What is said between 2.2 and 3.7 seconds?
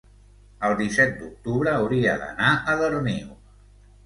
d'anar a Darnius.